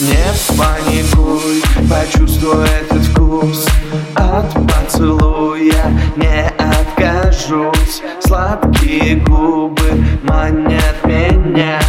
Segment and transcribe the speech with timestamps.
[0.00, 0.14] Не
[0.56, 1.60] паникуй,
[1.90, 3.66] почувствуй этот вкус.
[4.14, 8.02] От поцелуя не откажусь.
[8.20, 11.80] Сладкие губы манят меня.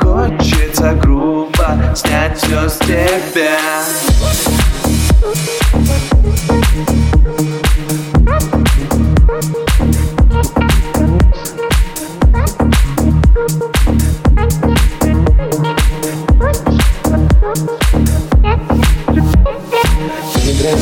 [0.00, 3.58] Хочется грубо снять все с тебя.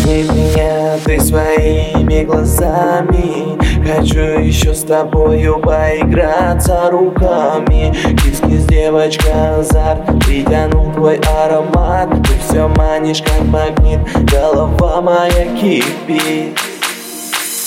[0.07, 3.59] Дразни меня ты своими глазами.
[3.85, 7.93] Хочу еще с тобою поиграться руками.
[8.17, 12.11] Кис-кис, девочка, азарт Притянул твой аромат.
[12.23, 13.99] Ты все манишь, как магнит
[14.31, 16.57] Голова моя кипит.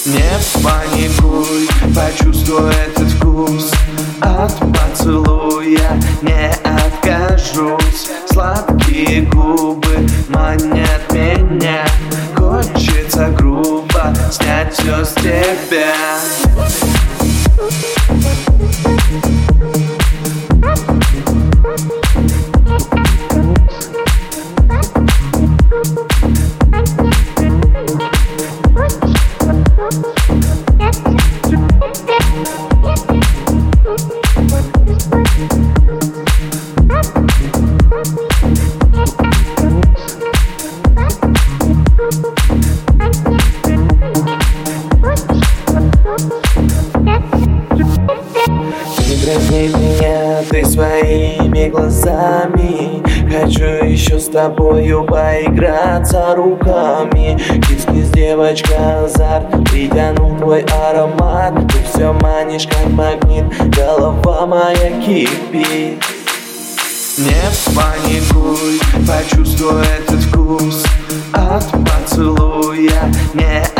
[0.06, 3.72] Не паникуй, почувствуй этот вкус.
[4.22, 8.09] От поцелуя не откажусь.
[8.31, 10.98] Сладкие губы манят
[51.20, 53.03] своими глазами.
[53.30, 57.38] Хочу еще с тобою поиграться руками.
[57.67, 61.53] Кис-кис, девочка, азарт Притянул твой аромат.
[61.67, 66.02] Ты все манишь, как магнит Голова моя кипит.
[67.17, 70.86] Не паникуй, почувствуй этот вкус
[71.34, 73.12] От поцелуя.
[73.34, 73.78] Не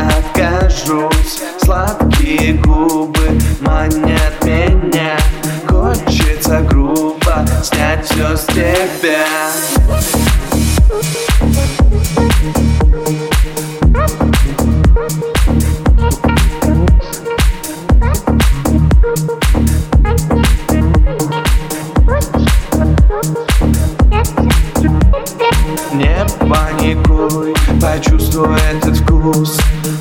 [25.94, 29.60] Не паникуй, почувствуй этот вкус.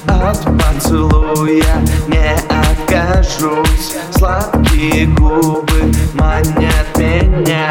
[0.08, 1.64] От поцелуя
[2.08, 3.96] не откажусь.
[4.10, 7.70] Сладкие губы манят меня.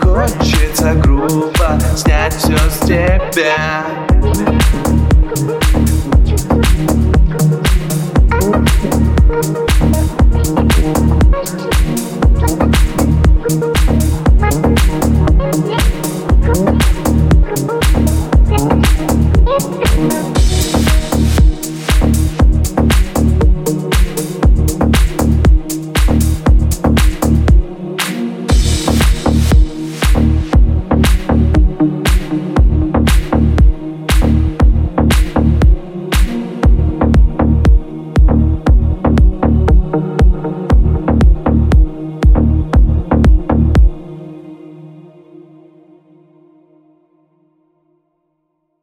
[0.00, 4.07] Хочется грубо снять все с тебя